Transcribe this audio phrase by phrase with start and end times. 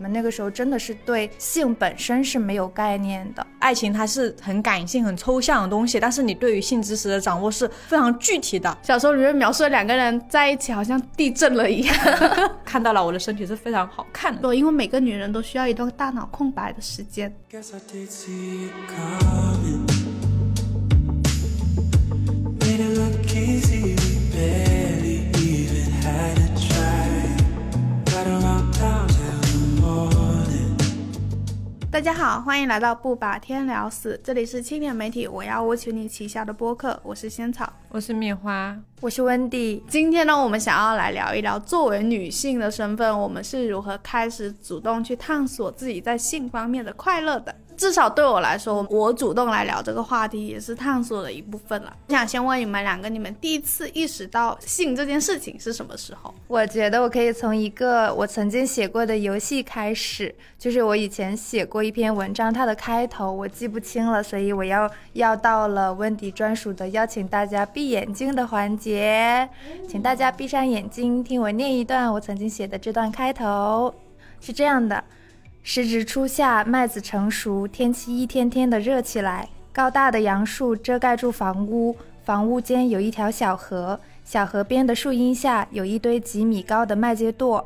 [0.00, 8.78] 我们那个时候真的是对性本身是没有概念的，爱情它是很感性、很抽象的东西，但是你对于性知识的掌握是非常具体的。
[8.82, 11.94] 小说里面描述的两个人在一起，好像地震了一样，
[12.64, 14.40] 看到了我的身体是非常好看的。
[14.40, 17.30] 对，因为每个女人都需要一段大脑空白的时间。
[32.00, 39.84] 大家好，欢迎来到不把天聊死，这里是青年媒体我要我求你旗下的播客，我是仙草，我是米花，我是温迪。
[39.86, 47.54] 今天呢，我们想要来聊一聊，作为女性的身份，我们是如何开始主动去探索自己在性方面的快乐的。
[47.80, 51.90] 至少对我来说，我主动来聊这个话题也是探索的一部分了。
[52.08, 56.34] 我想先问你们两个，你们第一次意识到性这件事情是什么时候？
[56.46, 69.48] 我觉得我可以从一个我曾经写过的游戏开始，就是我以前写过一篇文章，它的开头我记不清了，所以我要要到了温迪专属的邀请大家闭眼睛的环节，
[69.88, 73.94] 请大家闭上眼睛，听我念一段我曾经写的这段开头，
[74.38, 75.02] 是这样的。
[75.62, 79.48] 时值初夏，麦子成熟，天气一天天的热起来。
[79.72, 81.94] 高大的杨树遮盖住房屋，
[82.24, 87.62] 房屋间有一条小河，小河边的树荫下有一堆几米高的麦秸垛。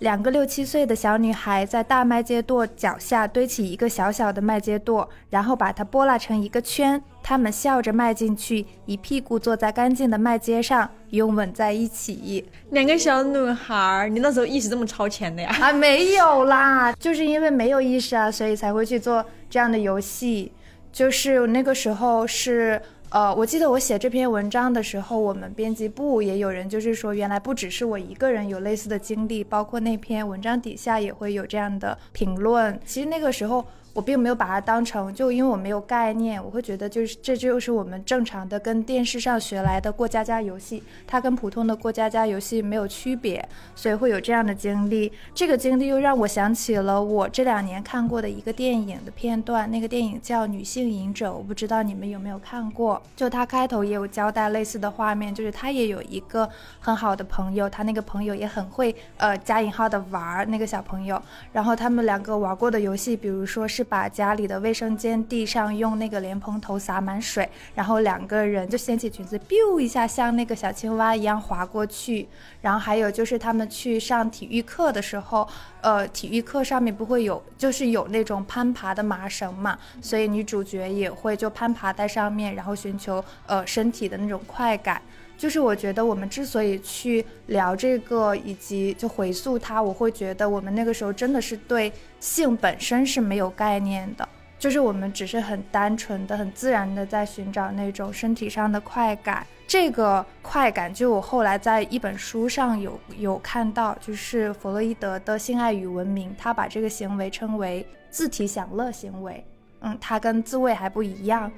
[0.00, 7.02] 两个六七岁的小女孩在大麦秸垛脚下堆起一个小小的麦秸垛，然后把它拨拉成一个圈。
[7.22, 12.48] 她们笑着迈进去，一屁股坐在干净的麦秸上，拥吻在一起。
[12.70, 15.54] 两个小女孩，你那时候意识这么超前的呀？
[15.60, 20.50] 啊，没有啦，就是因为没有意识啊，所以才会去做这样的游戏。
[20.90, 22.80] 就是那个时候是。
[23.10, 32.78] 呃，我记得我写这篇文章的时候，我们编辑部也有人就是说，原来不只是我一个人有类似的经历，包括那篇文章底下也会有这样的评论。
[32.86, 33.64] 其实那个时候。
[33.92, 45.10] 我并没有把它当成，就因为我没有概念，我会觉得就是这就是我们正常的跟电视上学来的过家家游戏，它跟普通的过家家游戏没有区别，所以会有这样的经历。
[45.34, 53.02] 这个经历又让我想起了我这两年看过的一个电影的片段，那个电影叫《女性隐者》，我不知道你们有没有看过。
[53.16, 56.48] 就它开头也有交代类似的画面，就是他也有一个
[56.78, 61.20] 很好的朋友，他那个朋友也很会呃加引号的玩那个小朋友，
[61.52, 63.79] 然后他们两个玩过的游戏，比如说是。
[63.80, 72.28] 是把家里的卫生间地上用那个莲蓬头洒满水，然后两个人就掀起裙子，biu 一下像那个小青蛙一样滑过去。
[72.60, 75.48] 然后还有就是他们去上体育课的时候，
[75.80, 85.00] 呃，体育课上面不会有，就是有那种攀爬的麻绳嘛，所以女主角也会就攀爬在上面，然后寻求呃身体的那种快感。
[85.40, 91.90] 就是我觉得我们之所以去聊这个，以及就回溯它，我会觉得我们那个时候真的是对
[92.20, 94.28] 性本身是没有概念的，
[94.58, 99.46] 就是我们只是很单纯的、很自然的在寻找那种身体上的快感。
[99.66, 109.42] 这个快感，就我后来在一本书上有有看到，就是弗洛伊德的性爱与文明，他把这个行为称为自体享乐行为。
[109.80, 111.50] 嗯，它跟自慰还不一样。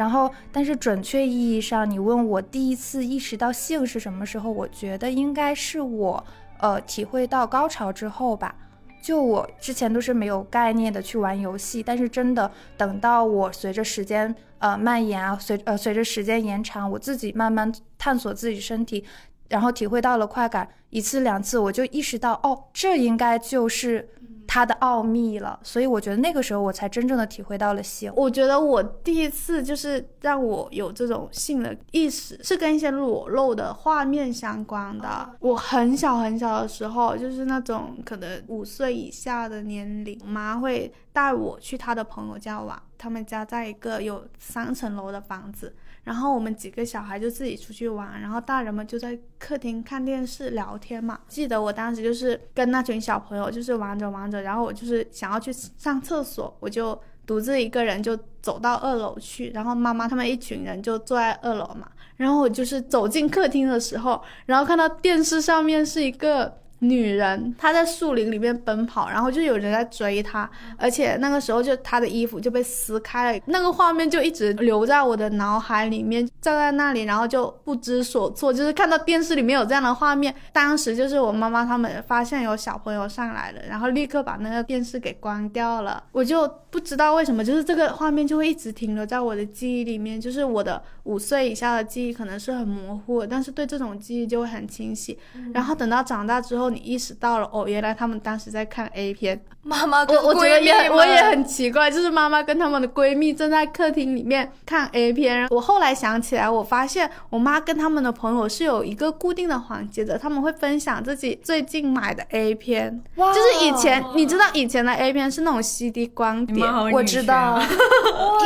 [0.00, 4.50] 然后，但是准确意义上，你问我第一次意识到性是什么时候？
[4.50, 6.24] 我觉得应该是我，
[6.58, 8.54] 呃，体会到高潮之后吧。
[9.02, 19.04] 就我之前都是没有概念的去玩游戏，但是真的等到我随着时间呃蔓延啊，随呃随着时间延长，我自己慢慢探索自己身体，
[19.50, 24.08] 然后体会到了快感一次两次，我就意识到，哦，这应该就是。
[24.52, 28.12] 它的奥秘了，所以我觉得那个时候我才真正的体会到了性。
[28.16, 35.30] 我觉得我第一次就是让我有这种性的意识，是跟一些裸露的画面相关的。
[35.38, 45.72] 我很小很小的时候，就是那种可能五岁以下的年龄，妈会带我去她的朋友家玩，他们家在一个有三层楼的房子。
[46.04, 51.20] 然后我们几个小孩就自己出去玩，然后大人们就在客厅看电视聊天嘛。
[51.28, 61.88] 记得我当时就是跟那群小朋友就是玩着玩着，然后我就是想要去上厕所，我就独自一个人就走到二楼去，然后妈妈他们一群人就坐在二楼嘛。
[62.16, 66.59] 然后我就是走进客厅的时候，然后看到电视上面是一个。
[66.80, 95.18] 女人，她在树林里面奔跑，然后就有人在追她，而且那个时候就她的衣服就被撕开了，那个画面就一直留在我的脑海里面，站在那里，然后就不知所措，就是看到电视里面有这样的画面，当时就是我妈妈他们发现有小朋友上来了，然后立刻把那个电视给关掉了，我就不知道为什么，就是这个画面就会一直停留在我的记忆里面，就是我的五岁以下的记忆可能是很模糊，但是对这种记忆就会很清晰，
[95.52, 96.69] 然后等到长大之后。
[96.70, 99.40] 候，你意识到了哦，原来他们当时在看 A 片。
[99.62, 105.46] 妈妈跟我我觉得我也很奇怪，就是妈妈跟他们的闺蜜正在客厅里面看 A 片。
[105.50, 113.02] 我后来想起来，我发现我妈跟他们的朋友是有一个固定的环节的，他们会分享自己最近买的 A 片。
[113.16, 117.68] 哇就是以前你知道以前的 A 片是那种 CD 光碟，我知道，啊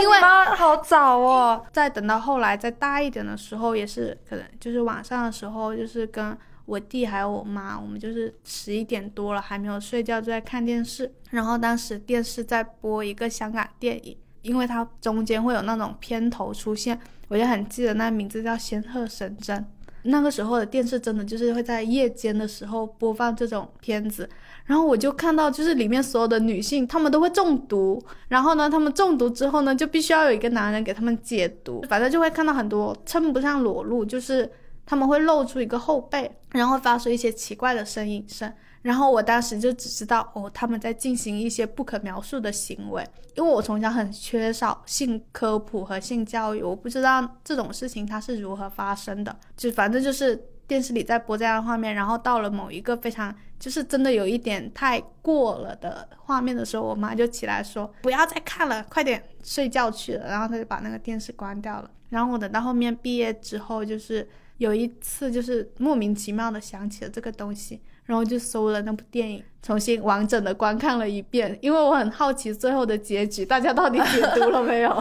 [0.02, 1.64] 因为妈好早哦。
[1.72, 11.12] 再等到后来再大一点的时候，也是可能就是晚上的时候，就是跟我弟还有我妈，我们就是十一点多了还没有睡觉，就在看电视。
[11.30, 19.58] 然后当时电视在播一个香港电影，因为它中间会有那种片头出现，我就很记得那名字叫《仙鹤神针》。
[20.06, 24.28] 那个时候的电视真的就是会在夜间的时候播放这种片子，
[24.66, 34.50] 然后我就看到，就是里面所有的女性，她们都会中毒，然后呢，她们中毒之后呢，就必须要有一个男人给她们解毒，反正就会看到很多称不上裸露，就是
[34.86, 38.52] 他们会露出一个后背，然后发出一些奇怪的声音声。
[38.82, 43.02] 然后我当时就只知道，哦，他们在进行一些不可描述的行为，
[43.34, 50.36] 因为我从小很缺少性科普和性教育，我不知道这种事情它是如何发生的，就反正就是
[50.66, 61.90] 电视里在播这样的画面，然后到了某一个非常就是真的有一点太过了的画面的时候，我妈就起来说不要再看了，快点睡觉去了，然后她就把那个电视关掉了。
[62.10, 64.28] 然后我等到后面毕业之后，就是
[64.58, 67.80] 有一次就是莫名其妙的想起了这个东西。
[68.06, 74.94] 然后就搜了那部电影，重新完整的观看了一遍，因为我很好奇最后的结局，大家到底解读了没有？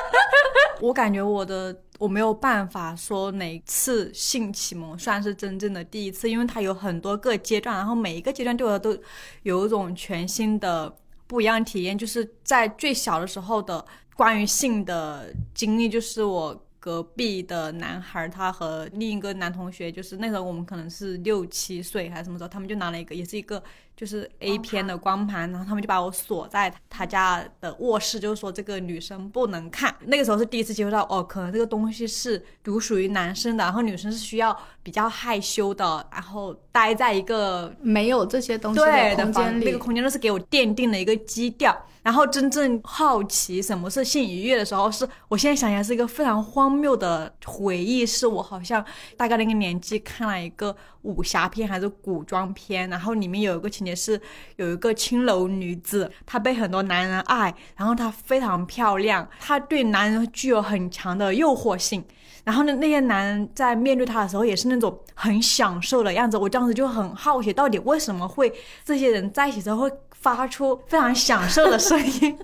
[0.80, 8.96] 我感觉我的我没有办法说哪次性启蒙算是真正的第一次，因为它有很多个阶段，然后每一个阶段对我都
[9.42, 10.96] 有一种全新的
[11.26, 11.98] 不一样体验。
[11.98, 13.84] 就是在最小的时候的
[14.16, 16.64] 关于性的经历，就是我。
[16.80, 23.62] 隔壁的男孩，他和另一个男同学，就是那时候我们可能是六七岁还是什么时候，他们就拿了一个，也是一个
[23.94, 29.94] 就是 A 片的光盘，然后他们就把我锁在他家的卧室，就是说这个女生不能看。
[30.06, 41.86] 那个时候是第一次接触到，哦，可能这个东西是独属于男生的，然后女生是需要比较害羞的，然后待在一个没有这些东西对的空间里，那个空间，都是给我奠定了一个基调。
[42.02, 48.84] 然后真正好奇什么是性愉悦的时候，是我现在想起来是一个非常荒谬的回忆，是我好像
[49.16, 54.20] 大概那个年纪看了一个武侠片还是古装片，然后里面有一个情节是
[54.56, 62.04] 有一个青楼女子，她被很多男人爱，然后她非常漂亮，她对男人具有很强的诱惑性。
[62.44, 66.36] 然后呢，那些男人在面对她的时候也是那种很享受的样子。
[66.36, 68.52] 我当时就很好奇，到底为什么会
[68.84, 72.38] 这些人在一起之后会发出非常享受的声音？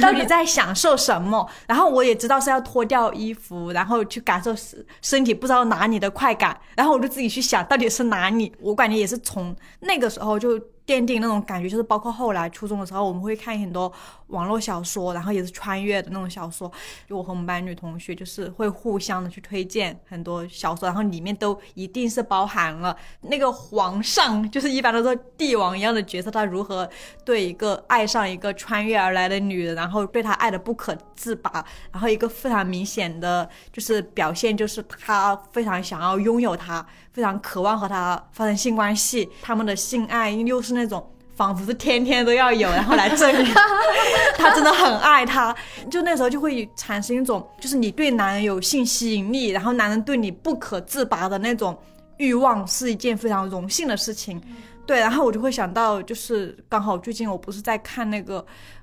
[0.00, 1.48] 到底在享受什么？
[1.66, 6.58] 然后我也知道是要脱掉衣服，然后去感受身身体不知道哪里的快感。
[6.74, 8.54] 然后我就自己去想到底是哪里。
[8.60, 10.60] 我感觉也是从那个时候就。
[10.86, 13.92] 奠定那种感觉，就是包括后来初中的时候，我们会看很多
[14.28, 16.70] 网络小说，然后也是穿越的那种小说。
[17.08, 26.88] 就我和我们班女同学，就是会互相的去推荐很多小说，然后里面都一定是包含了那个皇上，就是一般都是帝王一样的角色，他如何
[27.24, 36.86] 对一个爱上一个穿越而来的女人，然后对她爱的不可自拔，然后一个非常明显的就是表现，就是他非常想要拥有她。
[37.16, 41.02] 非常渴望和他发生性关系，他们的性爱又是那种
[41.34, 43.54] 仿佛是天天都要有，然后来证明
[44.36, 45.56] 他真的很爱他。
[45.90, 51.74] 就那时候就会产生一种，就是你对男人有性吸引力，然后男人对你不可自拔的那种
[52.18, 54.38] 欲望，是一件非常荣幸的事情。
[54.86, 58.40] 对，然后我就会想到，就是刚好最近我不是在看那个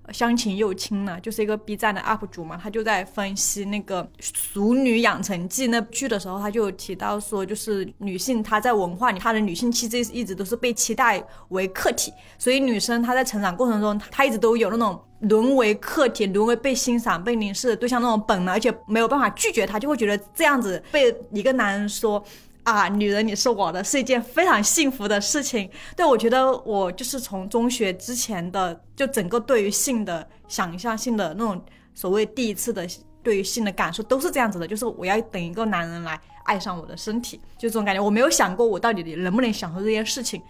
[0.14, 22.22] 《相情又亲》呢，就是一个 B 站的 UP 主嘛，他就在分析那个《熟女养成记》那剧的时候，他就提到说，就是女性她在文化里，她的女性气质一直都是被期待为客体，所以女生她在成长过程中，她一直都有那种沦为客体、沦为被欣赏、被凝视的对象那种本能，而且没有办法拒绝她，就会觉得这样子被一个男人说。
[22.64, 25.70] 啊，女人你是我的，是一件非常幸福的事情。
[25.96, 31.62] 对我觉得我就是从中学之前的，就整个对于性的想象性的那种
[31.94, 32.88] 所谓第一次的
[33.22, 38.02] 对于性的感受都是这样子的，就是我要等一个男人来爱上我的身体，就这种感觉。
[38.02, 40.42] 我没有想过我到底能不能享受这件事情，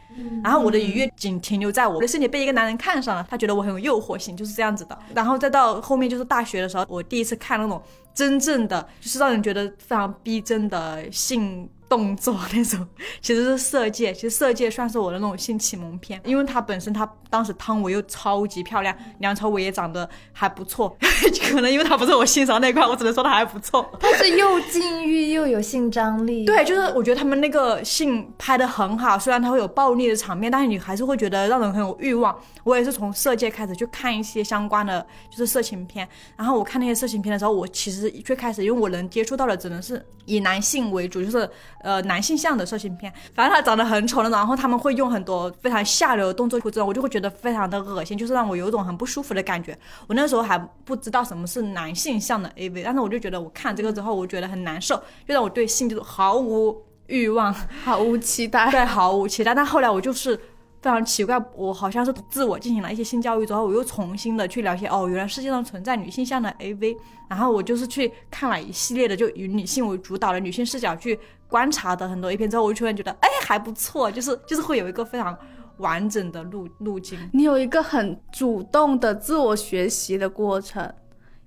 [0.44, 4.98] 然后我的愉悦仅停留在我的身体被一个男人看上了，他觉得我很有诱惑性，就是这样子的。
[5.16, 7.82] 然后再到后面就是大学的时候，我第一次看那种
[8.14, 11.68] 真正的就是让人觉得非常逼真的性。
[11.94, 12.88] 动作那种，
[13.22, 20.98] 其实是色戒，其实色戒算是我的那种性启蒙片，因为它本身它当时汤唯又超级漂亮，梁朝伟也长得还不错，
[21.52, 23.88] 可能因为他不是我欣赏那块，我只能说他还不错。
[24.00, 32.36] 他是又禁欲又有性张力，对，就是我觉得他们那个性拍的很好，虽然它会有暴力的场面，但是你还是会觉得让人很有欲望。
[32.64, 41.50] 我也是从色戒开始去看一些相关的就是色情片，然后我看那些色情片的时候，我其实最开始因为我能接触到的只能是以男性为主，就是
[41.84, 49.78] 呃男性向的色情片，反正他长得很丑的，然后他们会用很多非常下流的动作这种，我就会觉得非常的恶心，就是让我有一种很不舒服的感觉。
[50.08, 54.96] 我那时候还不知道什么是男性向的 AV，但是我就觉得我看这个之后，我觉得很难受，
[55.28, 58.72] 就让我对性就是毫无欲望， 毫无期待。
[58.72, 59.54] 对，毫无期待。
[59.54, 60.36] 但后来我就是
[60.82, 66.96] 非常奇怪，我好像是自我进行了一些性教育之后，我又重新的去了解，哦，原来世界上存在女性向的 AV。
[67.30, 71.20] 然后我就是去看了一系列的，就以女性为主导的女性视角去
[71.54, 75.38] 观察的很多 A 片之后，我就突然觉得，哎，还不错，就是就是会有一个非常
[75.78, 77.20] 完整的路路径。
[77.32, 80.92] 你有一个很主动的自我学习的过程，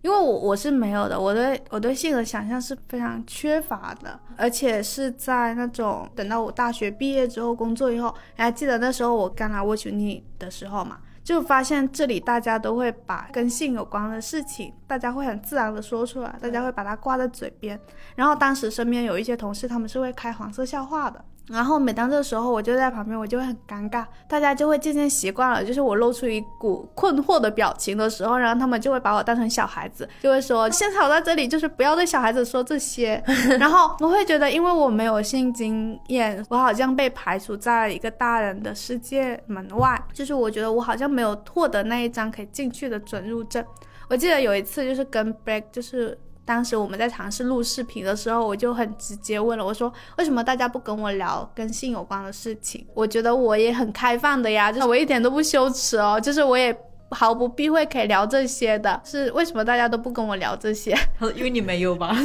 [0.03, 17.79] 因为我我是没有的，我对我对性的想象是非常缺乏的，而且是在那种等到我大学毕业之后工作以后，你还记得那时候我刚来 Watch You 的时候嘛，就发现这里大家都会把跟性有关的事情，大家会很自然的说出来，大家会把它挂在嘴边，
[18.15, 21.25] 然后当时身边有一些同事，他们是会开黄色笑话的。
[21.49, 33.23] 然后每当这个时候，我就在旁边，我就会很尴尬，大家就会渐渐习惯了，就是我露出一股困惑的表情的时候，然后他们就会把我当成小孩子，就会说现场在这里就是不要对小孩子说这些。
[33.61, 43.65] 然后我会觉得，因为我没有性经验，我好像被排除在了一个大人的世界门外，就是我觉得我好像没有获得那一张可以进去的准入证。
[44.09, 46.19] 我记得有一次就是跟 Break 就是。
[46.47, 52.87] 当时我们在尝试录视频的时候，我就很直接问了，我说为什么大家不跟我聊跟性有关的事情？
[52.95, 56.75] 我觉得我也很开放的呀， 就是我一点都不羞耻哦，就是我也
[57.11, 59.01] 毫不避讳可以聊这些的。
[59.05, 60.93] 是为什么大家都不跟我聊这些？
[61.19, 62.17] 他 说因为你没有吧？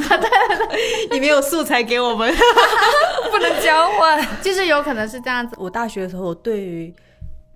[1.10, 2.32] 你没有素材给我们，
[3.30, 4.24] 不能交换。
[4.40, 5.56] 就是有可能是这样子。
[5.58, 6.94] 我大学的时候，我对于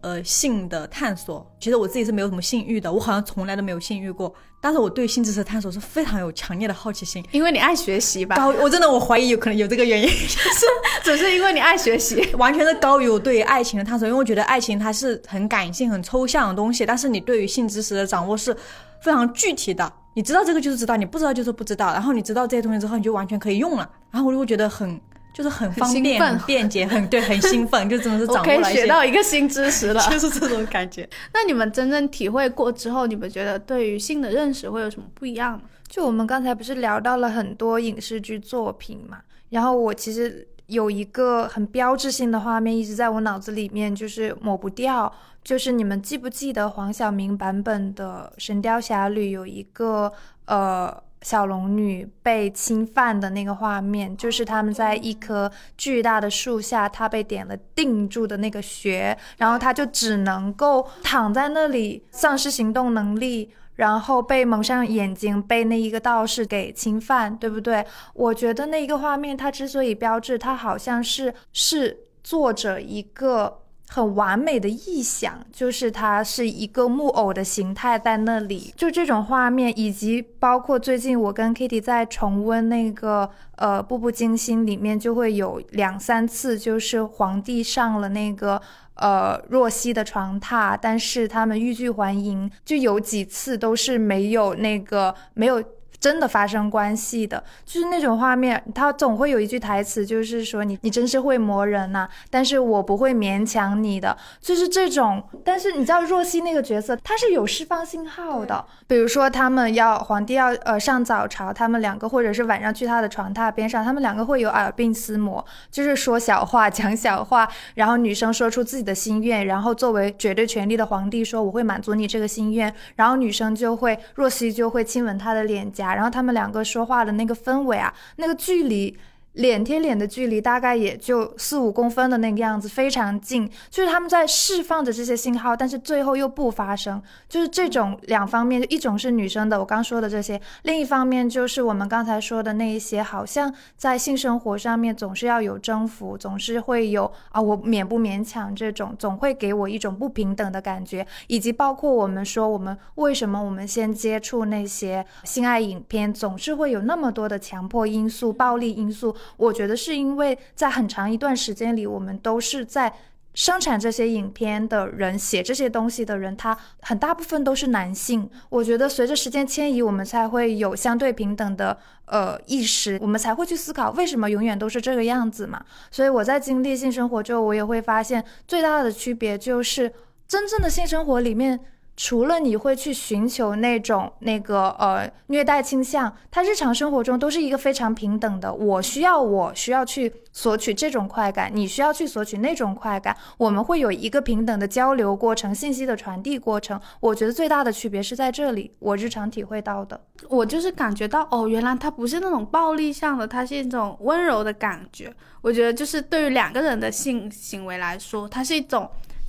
[0.01, 4.33] 呃性的探索，其实我自己是没有什么性欲的，我好像从来都没有性欲过。
[4.61, 7.25] 但是我对性知识的探索是非常有强烈的好奇心。
[7.31, 8.37] 因为你爱学习吧？
[8.37, 10.67] 高，我真的我怀疑有可能有这个原因， 是
[11.05, 14.09] 只是因为你爱学习， 完全是高于我对于爱情的探索。
[14.09, 18.57] 因为我觉得爱情它是很感性、很抽象的东西，但是你对于性知识的掌握是
[19.01, 19.93] 非常具体的。
[20.15, 21.93] 你知道这个就是知道，你不知道就是不知道。
[21.93, 23.89] 然后你知道这些东西之后，你就完全可以用了。
[24.11, 25.01] 然后我就会觉得很。
[25.37, 31.07] 就是很方便、很便捷、很对、很兴奋，就真的是掌握了一些，学到一个新知识了， 就是这种感觉。
[31.35, 35.65] 那你们真正体会过之后，你们觉得对于性的认识会有什么不一样吗？
[35.89, 39.19] 就我们刚才不是聊到了很多影视剧作品嘛，
[39.51, 45.13] 然后我其实有一个很标志性的画面一直在我脑子里面，就是抹不掉。
[45.45, 50.11] 就是你们记不记得黄晓明版本的《神雕侠侣》有一个
[50.47, 51.05] 呃。
[51.23, 67.85] 小龙女被侵犯的那个画面，就是他们在一棵巨大的树下，她被点了定住的那个穴，然后她就只能够躺在那里，丧失行动能力，然后被蒙上眼睛，被那一个道士给侵犯，对不对？
[68.15, 73.63] 我觉得那一个画面，它之所以标志，它好像是是作者一个。
[73.89, 88.61] 很完美的臆想，就是它是一个木偶的形态在那里，就这种画面，以及包括最近我跟 Kitty 在重温那个呃《步步惊心》里面，就会有两三次，就是皇帝上了那个
[88.95, 95.63] 呃若曦的床榻，但是他们欲拒还迎，就有几次都是没有那个没有。
[96.01, 105.23] 真的发生关系的，就是那种画面，他总会有一句台词，就是说你你真是会磨人呐，但是我不会勉强你的，就是这种。
[105.45, 125.96] 但是你知道若曦那个角色，他是有释放信号的，比如说他们要皇帝要呃上早朝，他们两个或者是晚上去他的床榻边上，他们两个会有耳鬓厮磨，就是说小话讲小话，然后女生说出自己的心愿，然后作为绝对权力的皇帝说我会满足你这个心愿，然后女生就会若曦就会亲吻他的脸颊。
[125.97, 128.97] 然后他们两个说话的那个氛围啊，那个距离。
[129.37, 133.49] 脸贴脸的距离大概也就四五公分的那个样子，非常近。
[133.71, 137.03] 就是他们在释放着这些信号，但是最后又不发生。
[137.29, 151.07] 就是这种两方面，一种是女生的，我刚说的这些；另一方面就是我们刚才说的那一些，好像在性生活上面总是要有征服，总是会有啊，我勉不勉强这种，总会给我一种不平等的感觉。
[151.27, 159.15] 以及包括我们说，我们为什么我们先接触那些性爱影片，总是会有那么多的强迫因素、暴力因素。
[159.37, 162.93] 我觉得是因为在很长一段时间里，我们都是在。
[163.37, 168.27] 生产这些影片的人，写这些东西的人，他很大部分都是男性。
[168.49, 175.63] 我觉得随着时间迁移，我们才会有相对平等的呃意识，我们才会去思考为什么永远都是这个样子嘛。
[175.91, 179.93] 所以我在经历性生活之后，我也会发现最大的区别就是
[180.27, 181.61] 真正的性生活里面。
[181.97, 188.53] 除了你会去寻求那种那个呃虐待倾向，他日常生活中都是一个非常平等的。
[188.53, 196.79] 我需要我需要去索取这种快感，你需要去索取那种快感，我们会有一个平等的交流过程，信息的传递过程。
[197.01, 199.99] 我觉得最大的区别是在这里，我日常体会到的，
[200.29, 205.11] 我就是感觉到哦，原来它不是那种暴力向的，它是一种温柔的感觉。
[205.41, 208.87] 我觉得就是对于两个人的性行为来说，它是一种。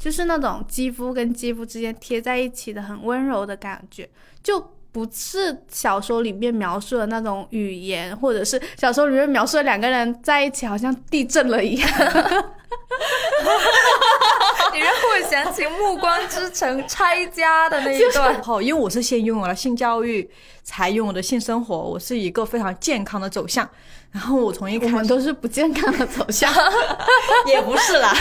[0.07, 4.09] 就是那种肌肤跟肌肤之间贴在一起的很温柔的感觉，
[4.41, 4.57] 就
[4.89, 11.89] 不是小说里面描述的那种语言，或者是小说里面描述的两个人在一起好像地震了一样。
[14.71, 18.41] 你让我想起《暮光之城》拆家的那一段。
[18.41, 20.31] 好， 因为我是先拥有了性教育，
[20.63, 23.69] 才拥有的性生活，我是一个非常健康的走向。
[24.17, 26.51] 然后我从一开始都是不健康的走向，
[27.45, 28.12] 也不是啦，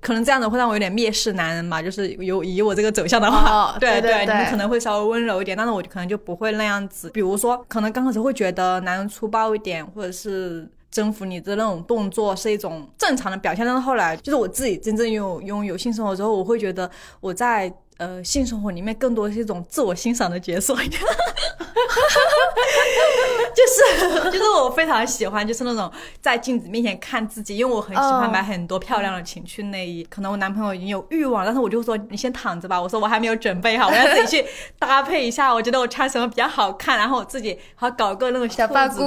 [0.00, 7.10] 可能这样子会让我有点蔑视男人吧，就是有以我这个走向的话，对对，你们可能会稍微温柔一点，但是我可能就不会那样子。
[7.10, 16.90] 比如说，可能刚开始会觉得男人粗暴一点，或者是征服你的那种动作是一种正常的表现，但是后来就是我自己真正拥有拥有性生活之后，我会觉得
[17.20, 17.70] 我在。
[18.02, 20.74] 呃，性生活里面更多是一种自我欣赏的角色，
[23.54, 25.88] 就是就是我非常喜欢，就是那种
[26.20, 30.02] 在镜子面前看自己，因为我很喜欢买很多漂亮的情趣内衣。
[30.10, 34.48] 可能我男朋友已经有欲望，但是我就说你先躺着吧，我说我还没有准备好，我要自己去
[34.80, 38.98] 搭配一下，我觉得我穿什么比较好看，然后我自己还搞个那种小发箍，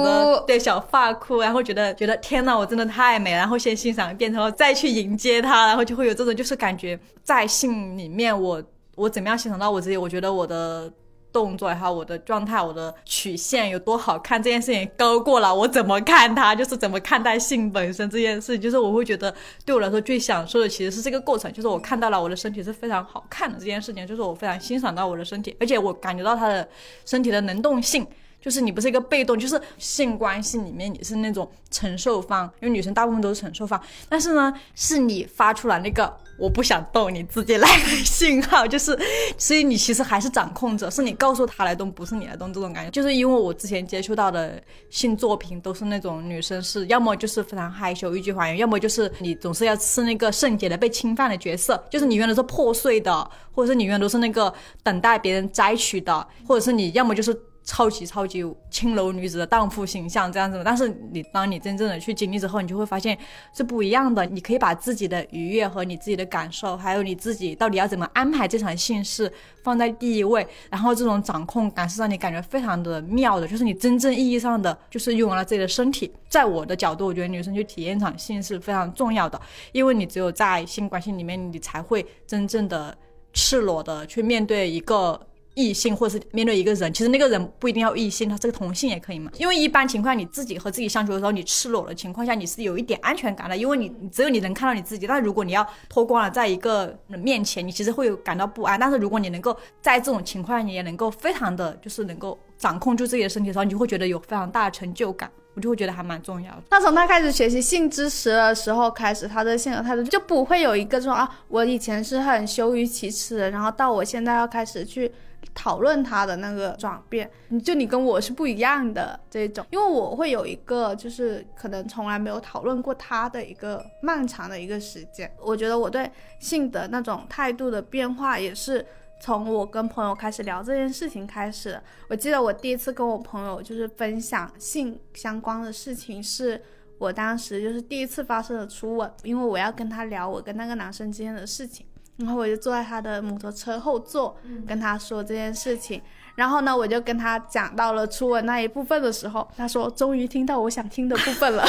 [0.46, 8.62] 对小发箍，然后觉得觉得天呐，我真的太美，然后先欣赏一遍，然后再去迎接他，然后就会有这种就是感觉在性里面我。
[8.96, 9.96] 我怎么样欣赏到我自己？
[9.96, 10.92] 我觉得我的
[11.32, 18.58] 动作还有，我的状态，我的曲线有多好看，这件事情高过了我怎么看它，就是怎么看待性本身这件事。
[18.58, 19.32] 就是我会觉得，
[19.64, 26.66] 对我来说最享受的其实是这个过程，就是我看到了我的身体是非常好看的这件事情，就是我非常欣赏到我的身体，而且我感觉到他的
[27.04, 28.06] 身体的能动性。
[28.46, 33.80] 就是你不是一个被动，就是性关系里面你是那种承受方，因为女生大部分都是承受方。
[34.08, 38.96] 但是呢，是你发出来那个我不想动，你自己来 的信号，就是
[39.36, 42.90] 所以你其实还是掌控者，是你告诉他来动，不是你来动这种感觉。
[42.92, 57.36] 就是因为我之前接触到的性作品都是那种女生是要么就是非常害羞欲拒还迎，要么就是你总是要吃那个圣洁的被侵犯的角色，就是你永远都是破碎的，或者是你永远都是那个等待别人摘取的，或者是你要么就是。
[57.66, 63.18] 超级超级青楼女子的荡妇形象这样子，但是你当你真正的去经历之后，你就会发现
[63.52, 64.24] 是不一样的。
[64.24, 69.30] 你可以把自己的愉悦和你自己的感受，还有你自己到底要怎么安排这场性事
[69.64, 76.12] 放在第一位，然后这种掌控感是让你感觉非常的妙的，就是你真正意义上的就是用完了自己的身体。
[76.28, 79.40] 在我的角度，我觉得女生去体验一场性是非常重要的，
[79.72, 82.96] 因为你只有在性关系里面，你才会真正的
[83.32, 85.20] 赤裸的去面对一个。
[85.56, 89.32] 异性或者是面对一个人，其实那个人不一定要异性，他这个同性也可以嘛。
[89.38, 95.06] 因为一般情况，你自己和自己相处的时候，你赤裸的情况下，你是有一点安全感的，因为你只有你能看到你自己。
[95.06, 98.78] 但如果你要脱光了，在一个人面前，你其实会有感到不安。
[98.78, 105.30] 但是如果你能够在这种情况下，你也能够非常的就是能够掌控住自己的身体的时候，你就会觉得有非常大的成就感。
[105.54, 106.62] 我就会觉得还蛮重要的。
[106.70, 115.10] 那从他开始学习性知识的时候开始，他的性格态度就不会有一个说啊，我以前是很羞于启齿，然后到我现在要开始去。
[115.56, 117.28] 讨论他的那个转变，
[117.64, 125.34] 就你跟我是不一样的这种，因为我会有一个就是可能从来没有讨论过他的一个漫长的一个时间。
[125.40, 128.84] 我觉得我对性的那种态度的变化，也是
[129.18, 131.80] 从我跟朋友开始聊这件事情开始。
[132.10, 136.62] 我记得我第一次跟我朋友就是分享性相关的事情，是
[136.98, 141.86] 我当时就是第一次发生了初吻，因为我要跟他聊我跟那个男生之间的事情。
[142.16, 146.00] 然后我就坐在他的摩托车后座，跟他说这件事情。
[146.34, 151.64] 然后呢，我就跟他讲到了初吻那一部分的时候，他说：“终于听到我想听的部分了。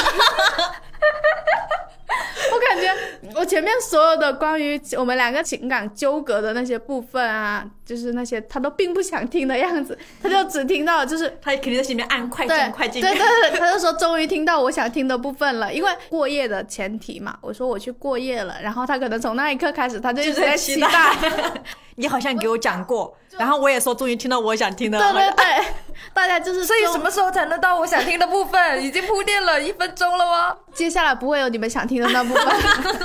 [2.52, 13.02] 我感觉我前面所有的关于我们两个情感纠葛的那些部分啊，就是那些他都并不想听的样子， 他就只听到就是他肯定在心里面按快进快进。
[13.02, 17.36] 对对对，他就说终于听到我想听的部分了，因为过夜的前提嘛。
[17.40, 20.88] 我说我去过夜了，然后他可能从那一刻开始他就一直在期待。
[21.98, 25.12] 你好像给我讲过，然后我也说终于听到我想听的了。
[25.12, 25.66] 对对对，
[26.14, 28.80] 大家就是所以什么时候才能到我想听的部分？
[28.80, 30.56] 已经铺垫了一分钟了吗？
[30.72, 32.46] 接下来不会有你们想听的那部分。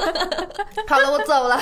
[0.88, 1.60] 好了，我走了，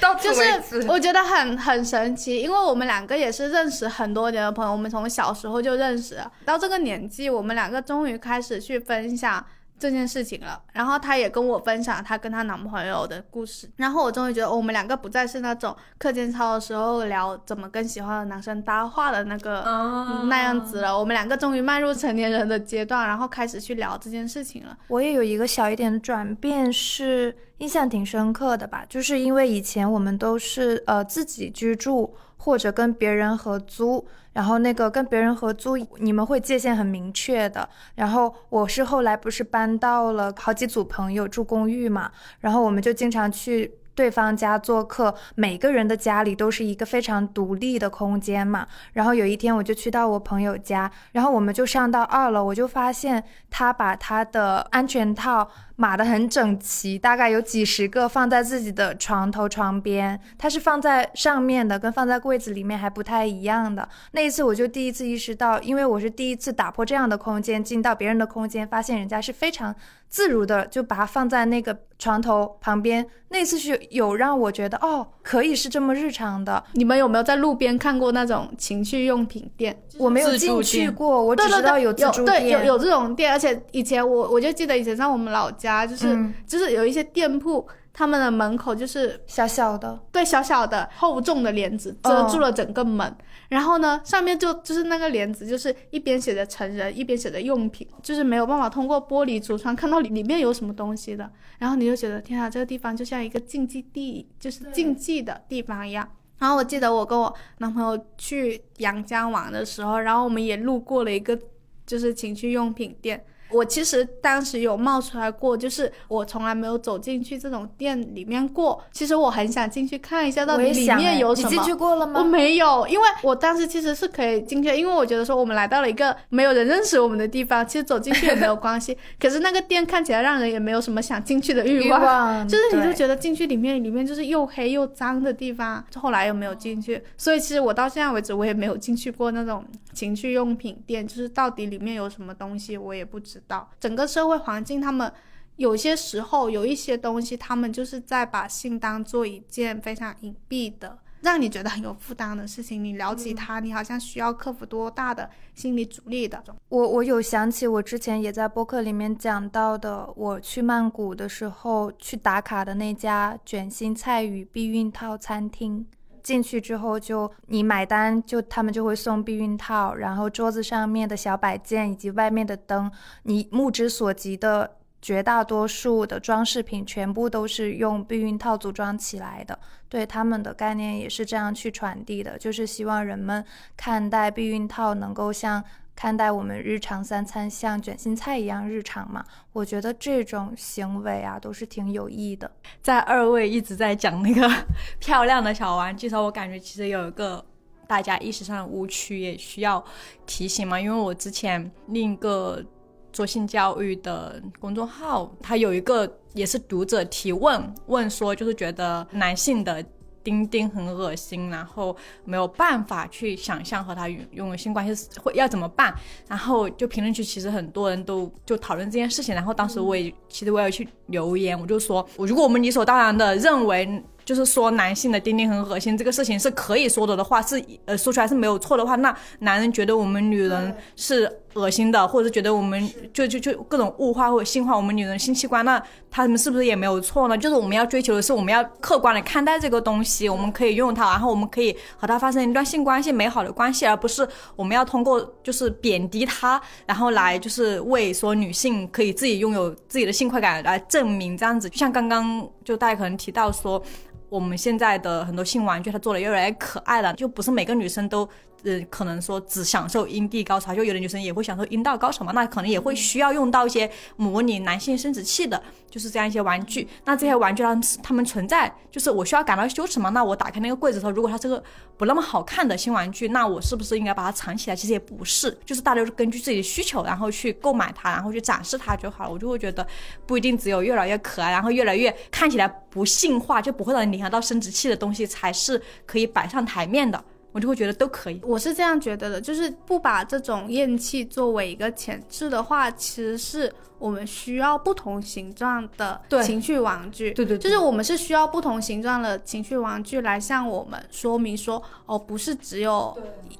[0.00, 0.82] 到此就为止。
[0.82, 9.42] 是我觉得很很神奇，因为我们两个也是认识很多年的朋友，我们从小时候就认识，到这个年纪，我们两个终于开始去分享。
[9.80, 20.26] 这件事情了，然后她也跟我分享她跟她男朋友的故事，然后我终于觉得、哦我们两个不再是那种课间操的时候聊怎么跟喜欢的男生搭话的那个、哦。
[20.28, 24.76] 那样子了，我们两个终于迈入成年人的阶段，然后开始去聊这件事情了。
[24.88, 37.68] 我也有一个小一点的转变，是印象挺深刻的吧，就是因为以前我们都是呃自己居住或者跟别人合租，然后那个跟别人合租，你们会界限很明确的。
[37.94, 43.76] 然后我是后来不是搬到了好几组朋友住公寓嘛，然后我们就经常去。
[43.92, 48.66] 对方家做客，每个人的家里都是一个非常独立的空间嘛。
[48.94, 55.46] 然后有一天我就去到我朋友家，然后我们就上到二楼，我就发现他把他的安全套
[55.80, 63.88] 码的很整齐，大概有几十个放在自己的床头床边，它是放在上面的，跟放在柜子里面还不太一样的。
[64.12, 69.74] 那一次我就第一次意识到，因为我是第一次打破这样的空间，进到别人的空间，发现人家是非常
[70.10, 73.06] 自如的就把它放在那个床头旁边。
[73.32, 76.62] 那次是有让我觉得哦，可以是这么日常的。
[76.72, 79.80] 你们有没有在路边看过那种情趣用品店？
[79.98, 86.34] 我没有进去过，我只知道有自助对店，有有这种店，而且以前我我就记得以前在我们老家，就是、嗯。
[86.46, 93.16] 就是有一些店铺，他们的门口就是小小的，对小小的厚重的帘子遮住了整个门，
[93.48, 106.08] 然后呢上面就就是那个帘子就是一边写着成人，一边写着用品，就是没有办法通过玻璃橱窗看到里里面有什么东西的，然后你就觉得天啊，这个地方就像一个竞技地，就是竞技的地方一样。
[106.38, 111.38] 然后我记得我跟我男朋友去阳江玩的时候，然后我们也路过了一个
[111.84, 113.22] 就是情趣用品店。
[113.52, 118.82] 我其实当时有冒出来过，就是我从来没有走进去这种店里面过。
[118.92, 121.48] 其实我很想进去看一下，到底里面有什么。
[121.48, 122.20] 你进去过了吗？
[122.20, 128.96] 我没有，因为我当时其实是可以进去，因为我觉得说我们来到了一个没有人认识我们的地方，其实走进去也没有关系。
[129.18, 135.84] 可是那个店看起来让人也没有什么想进去的欲望就是你就觉得进去里面，里面就是又黑又脏的地方。
[135.96, 143.70] 后来又没有进去，所以其实我到现在为止我也没有进去过那种情趣用品店，就是到底里面有什么东西我也不知道。
[143.78, 145.12] 整个社会环境他们。
[145.56, 152.82] 有些时候有一些东西，他们就是在把性当做一件非常隐蔽的，让你觉得很有负担的事情。
[152.82, 156.42] 你聊起它，你好像需要克服多大的心理阻力的。
[156.70, 165.86] 我我有想起我之前也在播客里面讲到的，我去曼谷的时候去打卡的那家卷心菜与避孕套餐厅。
[166.22, 172.90] 进去之后就你买单，就他们就会送避孕套，然后桌子上面的小摆件以及外面的灯，
[173.24, 179.58] 你目之所及的绝大多数的装饰品全部都是用避孕套组装起来的。
[179.88, 183.44] 对他们的概念也是这样去传递的，就是希望人们
[183.76, 185.64] 看待避孕套能够像
[186.00, 189.22] 看待我们日常三餐像卷心菜一样日常嘛。
[189.52, 192.50] 我觉得这种行为啊都是挺有益的。
[192.80, 194.50] 在二位一直在讲那个
[194.98, 197.44] 漂亮的小玩具的时候，我感觉其实有一个
[197.86, 199.84] 大家意识上的误区也需要
[200.24, 200.80] 提醒嘛。
[200.80, 202.64] 因为我之前另一个
[203.12, 209.84] 做性教育的公众号，它有一个也是读者提问，问说就是觉得男性的。
[210.22, 215.94] 丁丁很恶心，然后没有办法去想象和他拥有性关系会要怎么办。
[216.28, 219.34] 然后就评论区其实很多人都就讨论这件事情。
[219.34, 237.36] 然后当时我也、其实我也去留言，我就说，如果我们理所当然的认为就是说男性的丁丁很恶心这个事情是可以说的的话，是呃说出来是没有错的话，那男人觉得我们女人是恶心的，或者是觉得我们就就就各种物化或者性化我们女人性器官，那他们是不是也没有错呢？
[237.36, 251.68] 就是我们要追求的是我们要客观的看待这个东西，我们可以用它，然后我们可以和它发生一段性关系美好的关系，而不是我们要通过就是贬低它，然后来就是为说女性可以自己拥有自己的性快感来证明这样子。
[251.68, 253.82] 就像刚刚就大家可能提到说。
[254.30, 258.24] 我们现在的很多性玩具，它做的越来越可爱了，就不是每个女生都
[258.64, 266.86] 呃，可能说只享受阴蒂高潮，就有的女生也会享受阴道高潮嘛，那可能也会需要用到一些模拟男性生殖器的，就是这样一些玩具。
[267.04, 270.10] 那这些玩具它它们存在，就是我需要感到羞耻吗？
[270.10, 271.62] 那我打开那个柜子的时候，如果它是个
[271.96, 274.76] 不那么好看的新玩具，那我是不是应该把它藏起来？
[274.76, 279.30] 其实也不是，就是大家根据自己的需求，然后去购买它，然后去展示它就好了。
[279.30, 279.86] 我就会觉得
[280.26, 287.22] 不一定只有越来越可爱，然后越来越看起来不性化，就不会让你联想到生殖器的东西才是可以摆上台面的。
[287.52, 288.40] 我就会觉得都可以。
[288.44, 297.32] 我是这样觉得的，就是不把这种厌弃作为一个前置的话，其实是我们需要不同形状的情绪玩具。
[297.32, 303.16] 对对对就是我们是需要不同形状的情绪玩具来向我们说明说，哦，不是只有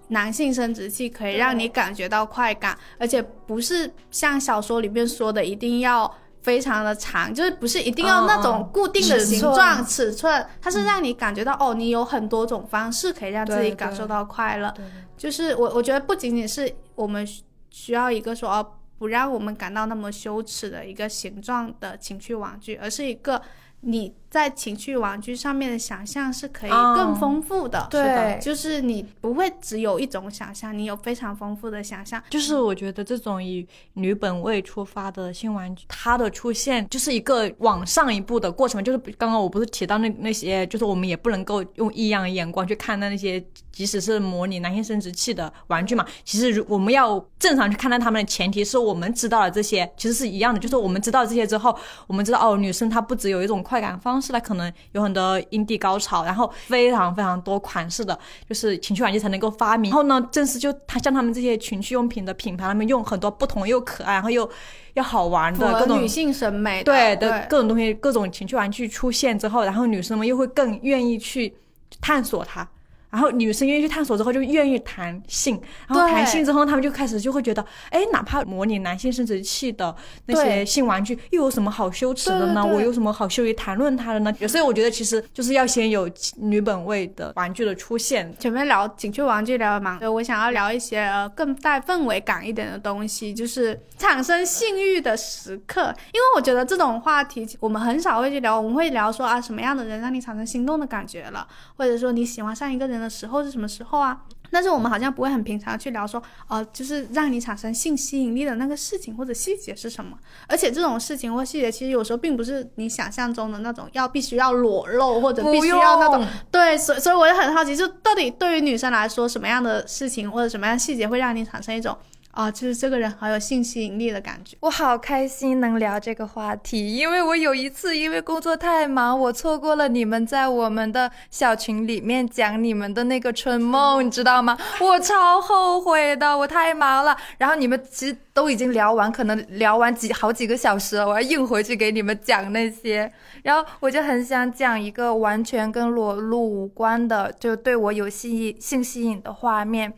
[0.09, 6.13] 男性生殖器可以让你感觉到快感，而且不是像小说里面说的一定要。
[6.43, 14.73] 非常的长，就是不是一定要那种固定的形寸状、尺寸，它是让你感觉到哦，你有很多种方式可以让自己感受到快乐。
[14.77, 14.85] 对
[15.17, 23.41] 就是我我觉得不仅仅是我们需需要一个说哦不让我们感到那么羞耻的一个形状的情趣玩具，而是一个
[23.81, 27.89] 你在情趣玩具上面的想象是可以哦更丰富的。
[27.91, 32.23] 对是的就是你不会只有一种想象，你有非常丰富的想象。
[32.31, 38.83] 就是我觉得这种以女本位出发的新玩具，它的出现就是一个往上一步的过程。
[38.83, 46.07] 就是刚刚我不是提到那那些，就是我们也不能够用异样的眼光去看待那些，即使是模拟男性生殖器的玩具嘛。
[46.25, 50.61] 其实如我们要正常去看待他们的前提是我们知道了这些，其实是一样的。
[50.61, 59.91] 就是我们知道这些之后，我们知道哦，女生她不只有一种快感方式，它可能有很多阴蒂高潮，然后非常非常多款式的，就是情趣玩具才能够发明。
[59.91, 64.49] 然后呢，正是就他像他们这些情趣用品的品牌，他们用很多不同又可爱，然后又
[64.95, 71.55] 又好玩的各种女性审美对的各种东西，各种情趣玩具出现之后，然后女生们又会更愿意去
[72.01, 72.69] 探索它。
[73.11, 79.95] 然后女生愿意去探索之后，就愿意谈性，然后谈性之后，他们就开始就会觉得，哎，哪怕模拟男性生殖器的
[80.27, 82.65] 那些性玩具，又有什么好羞耻的呢？
[82.65, 84.33] 我有什么好羞于谈论它的呢？
[84.49, 95.83] 所以我觉得其实就是要先有女本位的玩具的出现，前面聊情趣玩具聊的蛮多，我想要聊一些呃更带氛围感一点的东西，就是产生性欲的时刻。
[96.13, 101.47] 因为我觉得这种话题我们很少会去聊，我们会聊说啊什么样的人让你产生心动的感觉了，
[101.77, 104.21] 或者说你喜欢上一个人的时候是什么时候啊？
[104.53, 110.19] 但是我们好像不会很平常去聊说，呃，就是让你产生性吸引力的那个事情或者细节是什么。
[110.49, 121.97] 而且这种事情或细节，其实有时候并不是你想象中的那种要必须要裸露或者必须要那种对，所以所以我也很好奇，就到底对于女生来说，什么样的事情或者什么样的细节会让你产生一种
[122.41, 124.57] 啊，就是这个人好有性吸引力的感觉？
[124.61, 134.57] 我好开心能聊这个话题，因为我有一次因为工作太忙，我错过了你们在我们的小群里面讲你们的那个春梦，你知道吗？
[134.81, 137.15] 我超后悔的，我太忙了。
[137.37, 143.13] 然后你们其实都已经聊完，可能聊完几好几个小时了，我要硬回去给你们讲那些。
[143.43, 149.93] 然后我就很想讲一个完全跟裸露无关的，就对我有吸引性吸引的画面。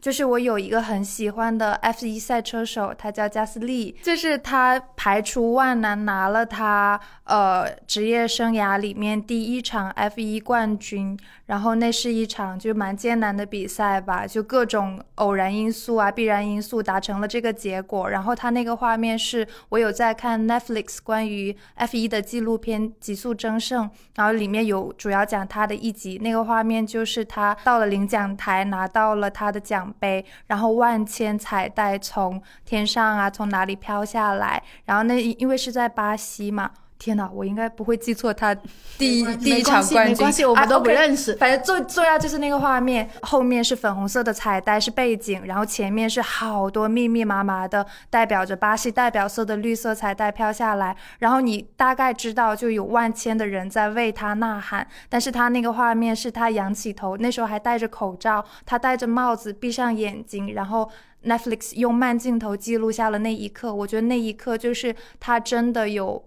[0.00, 18.08] 就是我有一个很喜欢的 F 1赛车手，他叫加斯利，就是他排除万难拿了他呃职业生涯里面第一场 F 1冠军，然后那是一场就蛮艰难的比赛吧，就各种偶然因素啊、必然因素达成了这个结果。
[18.08, 36.70] 然后他那个画面是我有在看 Netflix 关于 F 1的纪录片《极速争胜》，然后里面有主要讲他的一集，那个画面就是他到了领奖台拿到了他的奖杯，然后万千彩带从天上啊从哪里飘下来，然后那因为是在巴西嘛。
[36.98, 38.52] 天哪，我应该不会记错他
[38.98, 41.34] 第一第一场没关系冠军，没关系我们啊都不认识。
[41.36, 60.90] 反正最重要就是那个画面，后面是粉红色的彩带是背景，然后前面是好多密密麻麻的代表着巴西代表色的绿色彩带飘下来，然后你大概知道就有万千的人在为他呐喊，但是他那个画面是他仰起头，那时候还戴着口罩，他戴着帽子，闭上眼睛，然后
[61.24, 66.22] Netflix 用慢镜头记录下了那一刻，我觉得那一刻就是他真的有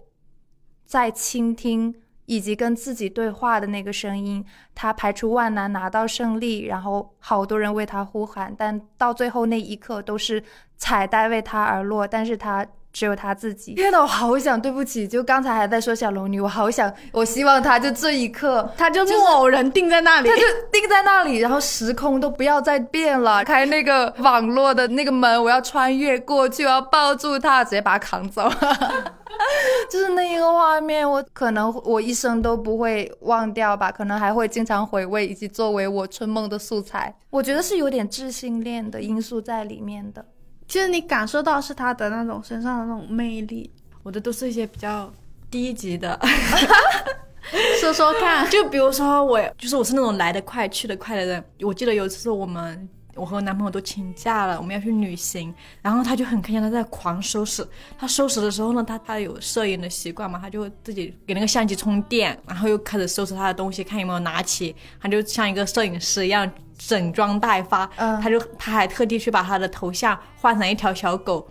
[0.84, 1.94] 在倾听
[2.26, 10.42] 以及跟自己对话的那个声音，他排除万难拿到胜利，然后好多人为他呼喊，但到最后那一刻都是
[10.76, 13.74] 彩带为他而落，但是他只有他自己。
[13.74, 28.50] 天呐，我好想，对不起，就刚才还在说小龙女，我好想，我希望他就这一刻，他就木偶人定在那里，他就定在那里，然后时空都不要再变了，开那个网络的那个门，我要穿越过去，我要抱住他，直接把他扛走。
[29.90, 37.12] 就是那一个画面，我可能我一生都不会忘掉吧，可能还会经常回味，以及作为我春梦的素材。
[37.30, 40.24] 我觉得是有点自性恋的因素在里面的。
[40.72, 43.70] 其实你感受到是他的那种身上的那种魅力。
[44.02, 45.12] 我的都是一些比较
[45.50, 46.18] 低级的，
[47.78, 51.44] 说说看， 就比如说我，就是我是那种来得快去得快的人。
[51.60, 52.88] 我记得有一次我们。
[53.14, 57.62] 我和我男朋友都请假了，我们要去旅行，然后他就很开心，他在狂收拾。
[57.98, 64.74] 他收拾的时候呢，他他有摄影的习惯嘛，他就自己给那个相机充电，然后又开始收拾他的东西，看有没有拿起。
[64.98, 66.50] 他就像一个摄影师一样
[66.86, 67.88] 整装待发。
[67.96, 71.46] 嗯，他就他还特地去把他的头像换成一条小狗，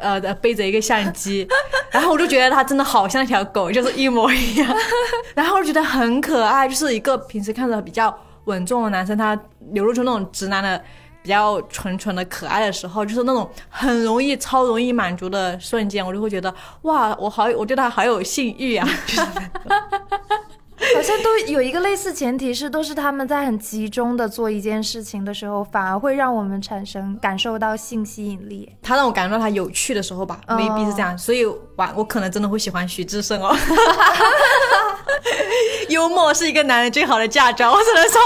[0.00, 1.46] 呃，背着一个相机。
[1.90, 4.76] 然后我就觉得他真的好像一条狗， 就是一模一样。
[5.34, 9.38] 然后我觉得很可爱，就是一个平时看着比较稳重的男生，他
[9.72, 10.82] 流露出那种直男的。
[11.22, 18.88] 比较纯纯的可爱的时候，就是那种很容易、超容易满足的瞬间，我就会觉得哇，我好，我对他好有性欲啊！
[20.94, 28.70] 好像都有一个类似前提是，都是他们在很集中的做一件事情的时候，反而会让我们产生感受到性吸引力。
[28.82, 31.58] 他让我感受到他有趣的时候吧，未必是这样，所以我
[31.96, 33.56] 我可能真的会喜欢徐志胜哦。
[35.88, 38.20] 幽默是一个男人最好的嫁妆，我只能说。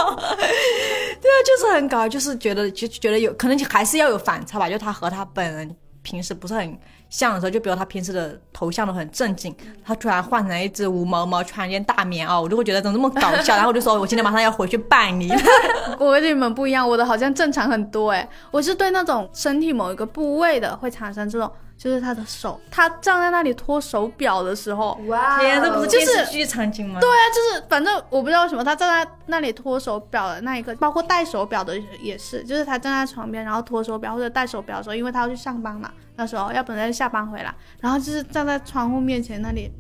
[1.21, 4.69] 对啊，就是很搞，就是觉得就觉得有可能还是要有反差吧。
[4.69, 6.79] 就他和他本人平时不是很
[7.11, 13.57] 像的时候，就比如他平时的头像都很正经，他突然换成一只无毛猫，穿一件大棉袄，我就会觉得怎么这么搞笑。
[13.57, 15.31] 然后我就说，我今天马上要回去拜你。
[15.99, 21.51] 我跟你们不一样，我的好像正常很多哎，我是对那种身体某一个部位的会产生这种。
[21.81, 27.01] 就是他的手，他站在那里脱手表的时候，哇，天，这不是电视剧场景吗？
[27.01, 39.73] 对啊，就是反正我不知道为什么，他站在那里脱手表的那一刻，包括戴手表的也是，就是他站在床边，然后脱手表或者戴手表的时候，因为他要去上班嘛，那时候要不然下班回来，然后就是站在窗户面前那里。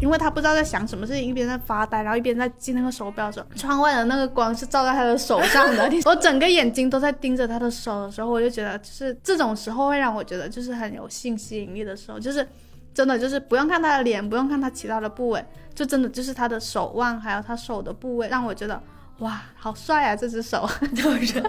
[0.00, 12.46] 因为他不知道在想什么事情，一边在发呆，然后一边在记那个手表的时候，窗外的那个光是照在他的手上的， 我整个眼睛都在盯着他的手的时候，我就觉得，就是这种时候会让我觉得就是很有性吸引力的时候，就是
[12.92, 18.82] 真的就是不用看他的脸，不用看他其他的部位，就真的就是他的手腕还有他手的部位，让我觉得。
[19.18, 20.14] 哇，好帅啊！
[20.14, 21.42] 这只手， 就是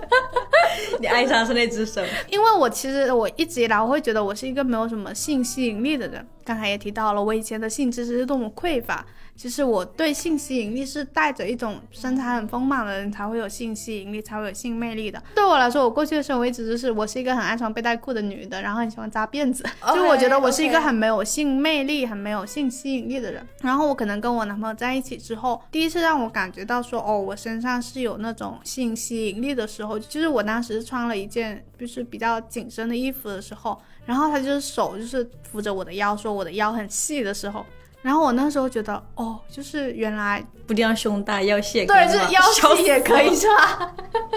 [0.99, 6.25] 你爱上是那只手，因为我其实我一直以来我会觉得我是一个没有什么性吸引力的人。
[6.45, 9.05] 刚才也提到了，我以前的性知识是多么匮乏。
[9.37, 15.21] 其实我对性吸引力是带着一种身材很丰满的人才会有性吸引力，才会有性魅力的。
[15.35, 23.47] 对我来说，我过去的生活一直就是我是一个很爱穿背带裤的女的，然后很喜欢扎辫子，就我觉得我是一个很没有性魅力、很没有性吸引力的人。
[23.61, 37.63] 然后我可能跟我男朋友在一起之后，第一次让我感觉到说，哦，我身上是有那种性吸引力的时候，就是我当时穿了一件就是比较紧身的衣服的时候，然后他就是手就是扶着我的腰，说我的腰很细的时候。
[38.01, 43.93] 然后我那时候觉得，哦，就是原来不一定要胸大腰细，对，就是腰细也可以是吧？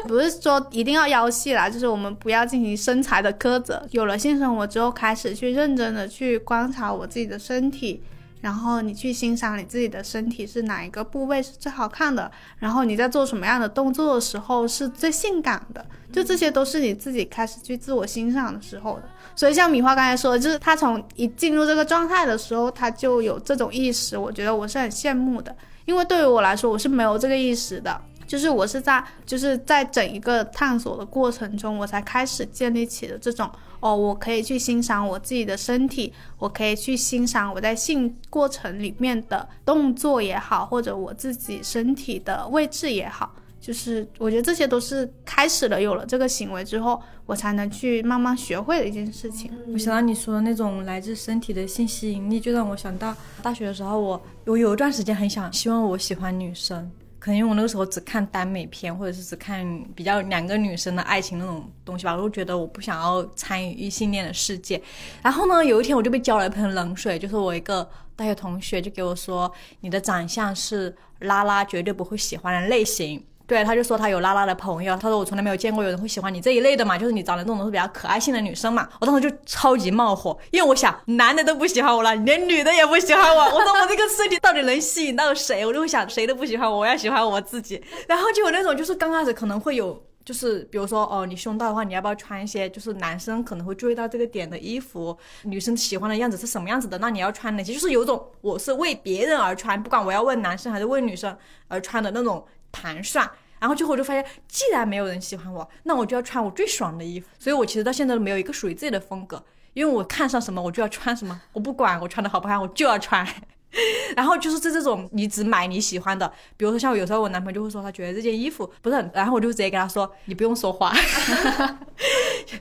[0.08, 3.86] 不是说一定要腰细啦，就是我们不要进行身材的苛责。
[3.90, 8.02] 有了性生活之后，开始去认真的去观察我自己的身体。
[8.40, 19.02] 然后你去欣赏你自己的身体是哪一个部位是最好看的，然后你在做什么样的动作的时候是最性感的，就这些都是你自己开始去自我欣赏的时候的。
[19.36, 28.00] 所以像米花刚才说的，就是他从一进入这个状态的时候，他就有这种意识，我觉得我是很羡慕的，因为对于我来说，我是没有这个意识的。
[28.30, 49.50] 就是我是在就是在整一个探索的过程中，我才开始建立起的这种哦，我可以去欣赏我自己的身体，我可以去欣赏我在性过程里面的动作也好，或者我自己身体的位置也好，就是我觉得这些都是开始了有了这个行为之后，我才能去慢慢学会的一件事情。
[49.72, 53.12] 我想到你说的那种来自身体的性吸引力，就让我想到
[53.42, 56.88] 大学的时候，我我有一段时间很想希望我喜欢女生。
[57.20, 64.82] 可能因为我那个时候只看耽美片，或者是只看比较两个女生的爱情那种东西吧，我就觉得我不想要参与异性恋的世界。
[65.22, 73.22] 然后呢，有一天我就被浇了一盆冷水，就是我一个大学同学就给我说，你的长相是拉拉绝对不会喜欢的类型。
[73.50, 78.88] 对，他就说他有拉拉的朋友，他说我从来没有见过有人会喜欢你这一类的嘛，就是你长得这种都是比较可爱性的女生嘛。
[79.00, 85.66] 我当时就超级冒火，因为我想男的都不喜欢我了，连女的也不喜欢我，我说我这个身体到底能吸引到谁？
[85.66, 87.82] 我就会想谁都不喜欢我，我要喜欢我自己。
[88.06, 95.18] 然后就有那种就是刚开始可能会有，就是比如说哦你胸大的话，你要不要穿一些就是男生可能会注意到这个点的衣服？
[95.42, 96.96] 女生喜欢的样子是什么样子的？
[96.98, 97.74] 那你要穿哪些？
[97.74, 101.36] 就是有种我是为别人而穿，不管我要问男生还是问女生
[101.66, 102.46] 而穿的那种。
[102.72, 103.28] 盘算，
[103.58, 107.28] 然后最后我就发现，既然没有人喜欢我，那我就要穿我最爽的衣服。
[107.38, 113.26] 所以我其实到现在都没有一个属于自己的风格，因为我看上什么我就要穿什么，我不管我穿的好不好，我就要穿。
[114.16, 120.92] 然后就是这这种，你只买你喜欢的，比如说像我有时候我男朋友就会说他觉得这件衣服不是很，然后我就直接跟他说你不用说话，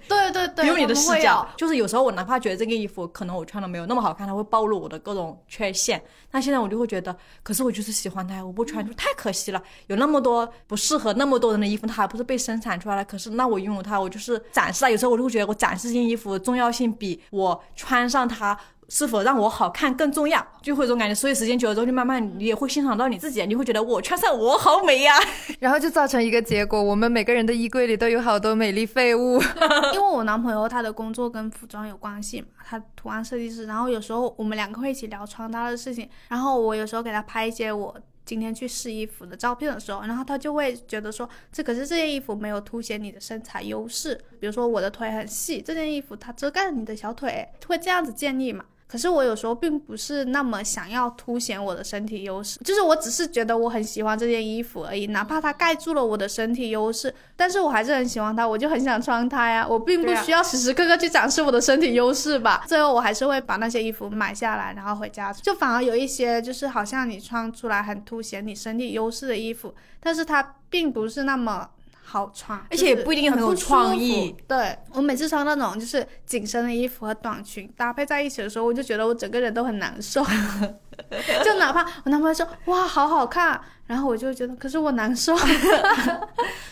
[0.08, 1.48] 对 对对，不用你的视角。。
[1.58, 9.62] 就是有时候我哪怕觉得这件衣服可能我穿的没有那么好看，它会暴露我的各种缺陷，那现在我就会觉得，可是我就是喜欢它，我不穿就太可惜了。
[9.88, 14.89] 有那么多不适合那么多人的衣服，它还不是被生产出来了，可是那我拥有它，我就是展示它。
[14.89, 18.57] 有时候我就会觉得我展示这件衣服的重要性比我穿上它。
[18.89, 21.13] 是否让我好看更重要，就会有这种感觉。
[21.13, 25.13] 所以时间久了之后，就慢慢你也会欣赏到你自己，你会觉得我穿上我好美呀、
[25.59, 29.39] 然后就造成一个结果，我们每个人的衣柜里都有好多美丽废物。
[29.93, 48.65] 因为我男朋友他的工作跟服装有关系嘛，他图案设计师，然后有时候我们两个会一起聊穿搭的事情，然后我有时候给他拍一些我今天去试衣服的照片的时候，然后他就会觉得说，这可是这件衣服没有凸显你的身材优势，比如说我的腿很细，这件衣服它遮盖了你的小腿，会这样子建议嘛。
[48.89, 59.65] 可是我有时候并不是那么想要凸显我的身体优势，就是我只是觉得我很喜欢这件衣服而已，哪怕它盖住了我的身体优势，但是我还是很喜欢它，我就很想穿它呀。
[59.69, 62.65] 我并不需要时时刻刻去展示我的身体优势吧。
[62.67, 65.31] 最后我还是会把那些衣服买下来，然后回家。
[65.31, 71.69] 就反而有一些就是好像你穿出来很凸显你身体优势的衣服，但是它并不是那么。
[72.10, 80.26] 好穿，而且也不一定很有创意对我每次穿那种就是紧身的衣服和短裙搭配在一起的时候，我就觉得我整个人都很难受。
[81.43, 85.36] 就哪怕我男朋友说哇好好看，然后我就觉得可是我难受。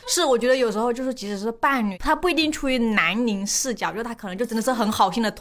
[0.10, 5.34] 是，我觉得有时候就是，即使是伴侣，他不一定出于男凝视角，就他可能就真的是很好心的，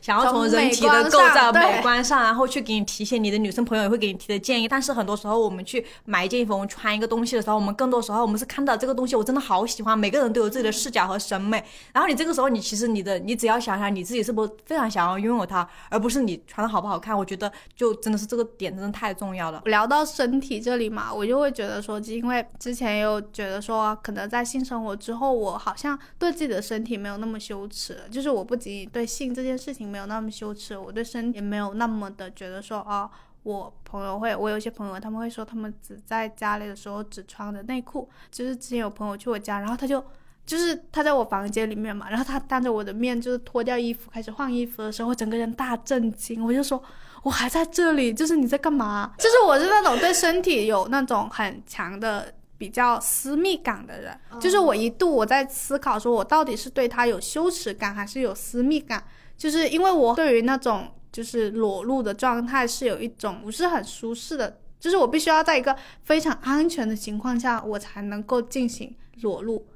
[0.00, 4.66] 想要从从人体的构造、美观上，然后去给你提一些你的女生朋友也会给你提的建议。
[4.66, 9.98] 但是很多时候，我们去买一件衣服，我们穿一个东西的时候，我们更多时候我们是看到这个东西，我真的好喜欢。
[9.98, 17.14] 每个人都有自己的视角和审美，然后你这个时候，你其实你的，你只要想想你自己是不是非常想要拥有它，而不是你穿的好不好看。
[17.14, 19.62] 我觉得就真的是这个点真的太重要了。
[19.66, 33.08] 聊到身体这里嘛，我就会觉得说，因为之前有觉得说，可能在性生活之后，我好像对自己的身体没有那么羞耻，就是我不仅仅对性这件事情没有那么羞耻，我对身体也没有那么的觉得说，哦，
[33.44, 40.02] 我朋友会，我有些朋友他们会说，他们只在家里的时候只穿着内裤，就是之前有朋友去我家，然后他就。
[40.46, 46.82] 就是他在我房间里面嘛，然后他当着我的面就是脱掉衣服开始换衣服的时候，我整个人大震惊，我就说
[47.24, 49.12] 我还在这里，就是你在干嘛？
[49.18, 59.02] 就是我是那种对身体有那种很强的比较私密感的人，就是我一度我在思考说，我到底是对他有羞耻感还是有私密感，
[59.36, 69.66] 就是因为我对于那种就是裸露的状态是有一种不是很舒适的，就是我必须要在一个非常安全的情况下，我才能够进行裸露。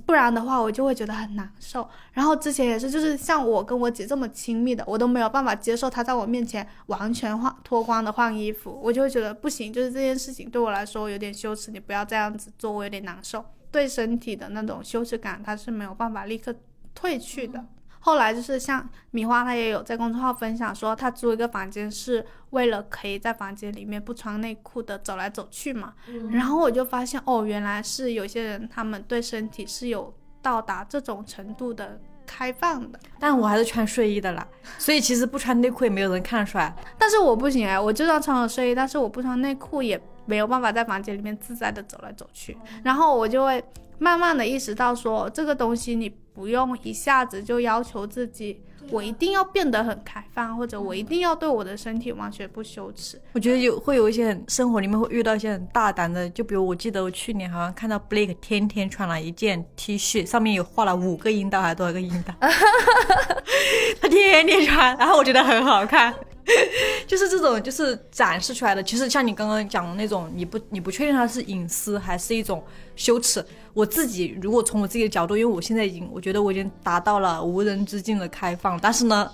[0.00, 1.88] 不然的话，我就会觉得很难受。
[2.12, 13.44] 然后之前也是，就是像我跟我姐这么亲密的，我都没有办法接受她在我面前完全换脱光的换衣服，我就会觉得不行，就是这件事情对我来说有点羞耻，你不要这样子做，我有点难受。
[13.70, 16.54] 对身体的那种羞耻感，它是没有办法立刻
[16.98, 17.64] 褪去的。
[18.00, 25.94] 后来就是像米花，她也有在公众号分享说，她租一个房间是为了可以在房间里面不穿内裤的走来走去嘛。
[26.30, 34.46] 然后我就发现，哦，原来是有些人他们对身体是有到达这种程度的开放的，但我还是穿睡衣的啦，
[34.78, 36.74] 所以其实不穿内裤也没有人看出来。
[36.98, 42.56] 但是我不行哎，我就算穿了睡衣，但是我不穿内裤也没有办法在房间里面自在的走来走去。
[42.84, 43.62] 然后我就会
[43.98, 46.08] 慢慢的意识到说，这个东西你
[46.38, 48.62] 不用一下子就要求自己，
[48.92, 53.20] 我一定要变得很开放，或者我一定要对我的身体完全不羞耻。
[53.32, 62.32] 我觉得有会有一些很生活里面会遇到一些很大胆的，就比如我记得我去年好像看到 Blake 天天穿了一件 T 恤，上面有画了五个阴道还是多少个阴道，
[64.00, 66.14] 他天天穿，然后我觉得很好看。
[67.06, 68.82] 就是这种，就是展示出来的。
[68.82, 72.62] 其实像你刚刚讲的那种，你不你不确定它是隐私还是一种
[72.96, 73.44] 羞耻。
[73.74, 79.30] 我自己如果从我自己的角度，因为我现在已经，我觉得我已经达到了无人之境的开放，但是呢，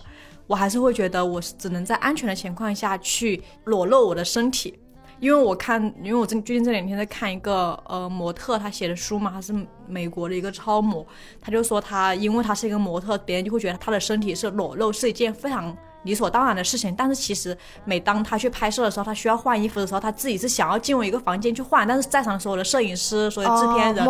[0.46, 4.78] 我还是会觉得我是只能在安全的情况下去裸露我的身体。
[5.20, 9.54] 因为我看，因为我最最近这两天在看一个呃模特他写的书嘛，他是
[9.86, 11.06] 美国的一个超模，
[11.40, 15.74] 他就说他因为他是一个模特，别人就会觉得他的身体是裸露是一件非常
[16.04, 16.94] 理所当然的事情。
[16.96, 24.04] 但是其实每当他去拍摄的时候，他需要换衣服的时候，他自己是想要进入一个房间去换，但是在场所有的摄影师、所有制片人、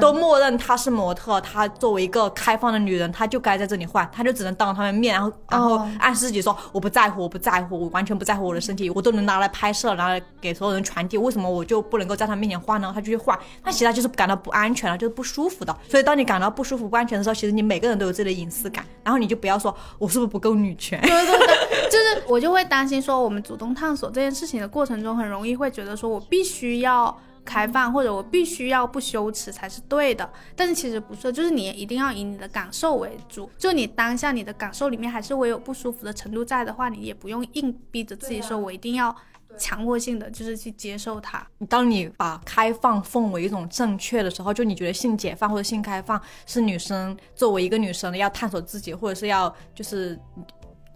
[0.00, 12.90] 都默认她是模特，她作为一个开放的女人，她就该在这里换，她就只能当着他们面，然后然后哦暗示自己说我不在乎，我不在乎，我完全不在乎我的身体，我都能拿来拍摄，拿来给所有人传递，为什么我就不能够在他面前换呢？
[12.94, 15.76] 他就去换，那其实她就是感到不安全了，就是不舒服的。
[15.88, 21.00] 所以当你感到不舒服、不安全的时候，其实你每个人都有自己的隐私感，然后你就不要说我是不是不够女权。
[21.02, 21.37] 对对对，
[21.90, 30.30] 就是我就会担心说，我们主动探索这件事情的过程中，很容易会觉得说我必须要开放，或者我必须要不羞耻才是对的。
[30.54, 39.14] 但是其实不是，就是你一定要以你的感受为主，就你当下你的感受里面还是会有不舒服的程度在的话，你也不用硬逼着自己说我一定要
[39.56, 41.44] 强迫性的就是去接受它。
[41.68, 50.18] 当你把开放奉为一种正确的时候，就你觉得性解放或者性开放是女生作为一个女生要探索自己，或者是要就是。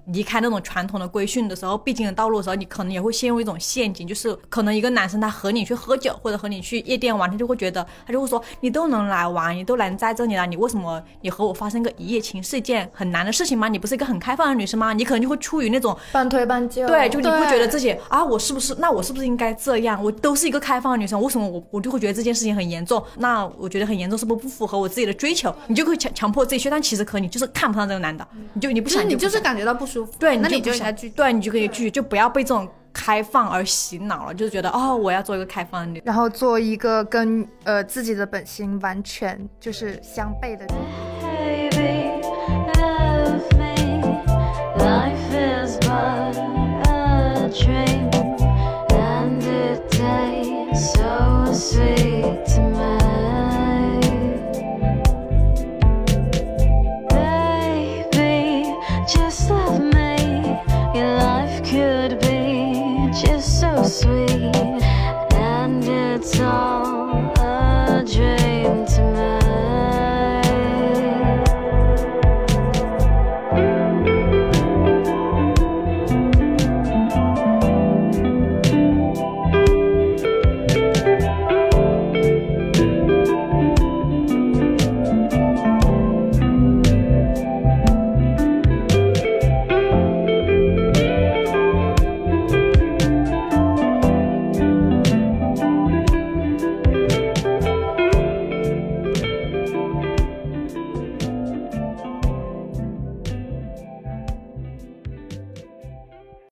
[0.07, 13.69] 离开那种传统的规训的时候，必经的道路的时候，你可能也会陷入一种陷阱，就是可能一个男生他和你去喝酒或者和你去夜店玩，他就会觉得他就会说你都能来玩，你都能在这里了，你为什么你和我发生个一夜情是一件很难的事情吗？
[13.69, 14.93] 你不是一个很开放的女生吗？
[14.93, 16.87] 你可能就会出于那种半推半就。
[16.87, 20.03] 对，就你会觉得自己啊，我是不是那我是不是应该这样？
[20.03, 23.03] 我都是一个开放的女生，为什么我我就会觉得这件事情很严重？
[23.19, 25.55] 那我觉得很严重，是不是不符合我自己的追求？
[25.69, 30.93] 你就会强强迫自己去，但其实可能你就是看不上这个男的，你就你不想就是你就是感觉到不舒服，对，那你就应该。
[30.93, 36.03] 对你就可以拒绝，就不要被这种开放而洗脑了，就是觉得哦，我要做一个开放的女。
[36.05, 40.69] 然后做一个跟呃自己的本心完全就是相悖的人。
[40.69, 41.02] Baby,